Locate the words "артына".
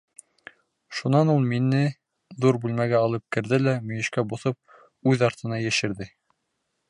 5.31-5.63